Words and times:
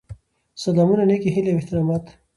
سلامونه 0.63 1.03
نیکې 1.09 1.29
هیلې 1.35 1.51
او 1.53 1.59
احترامات. 1.59 2.05